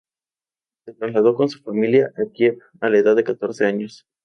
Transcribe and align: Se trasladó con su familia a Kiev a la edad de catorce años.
Se 0.83 0.95
trasladó 0.95 1.35
con 1.35 1.47
su 1.47 1.61
familia 1.61 2.09
a 2.17 2.27
Kiev 2.33 2.57
a 2.79 2.89
la 2.89 2.97
edad 2.97 3.15
de 3.15 3.23
catorce 3.23 3.65
años. 3.67 4.07